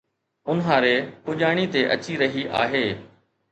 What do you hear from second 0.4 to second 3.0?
اونهاري پڄاڻي تي اچي رهي آهي